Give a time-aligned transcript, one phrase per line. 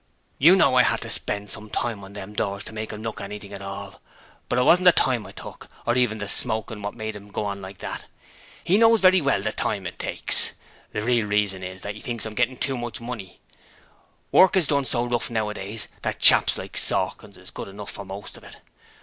[0.39, 3.21] 'You know I HAD to spend some time on them doors to make 'em look
[3.21, 4.01] anything at all;
[4.49, 7.45] but it wasn't the time I took, or even the smoking what made 'im go
[7.45, 8.05] on like that.
[8.63, 10.53] He knows very well the time it takes.
[10.91, 13.41] The real reason is that he thinks I was gettin' too much money.
[14.31, 18.37] Work is done so rough nowadays that chaps like Sawkins is good enough for most
[18.37, 18.57] of it.